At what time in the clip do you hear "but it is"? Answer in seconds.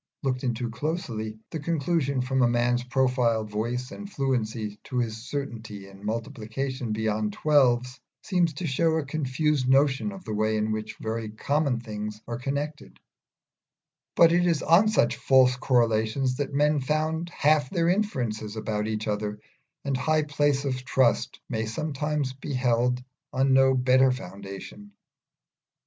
14.15-14.63